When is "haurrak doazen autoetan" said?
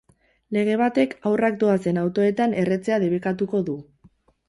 1.27-2.59